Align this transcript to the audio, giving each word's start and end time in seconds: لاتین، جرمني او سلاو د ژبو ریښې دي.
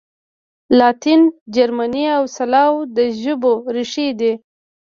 لاتین، 0.77 1.21
جرمني 1.55 2.05
او 2.17 2.23
سلاو 2.37 2.73
د 2.95 2.97
ژبو 3.21 3.53
ریښې 3.75 4.07
دي. 4.19 4.33